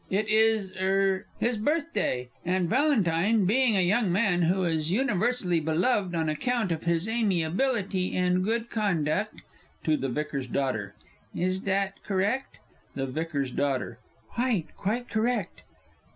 It 0.09 0.29
is 0.29 0.75
er 0.77 1.27
his 1.39 1.57
birthday, 1.59 2.29
and 2.43 2.67
Valentine, 2.67 3.45
being 3.45 3.77
a 3.77 3.81
young 3.81 4.11
man 4.11 4.41
who 4.41 4.63
is 4.63 4.89
universally 4.91 5.59
beloved 5.59 6.15
on 6.15 6.27
account 6.27 6.71
of 6.71 6.85
his 6.85 7.07
amiability 7.07 8.17
and 8.17 8.43
good 8.43 8.71
conduct 8.71 9.41
(To 9.83 9.95
the 9.97 10.09
VICAR'S 10.09 10.47
D. 10.47 10.59
"Is 11.35 11.61
that 11.65 12.01
correct?" 12.03 12.57
THE 12.95 13.05
V.'S 13.05 13.51
D. 13.51 13.61
"Quite, 14.31 14.75
quite 14.75 15.07
correct!") 15.07 15.61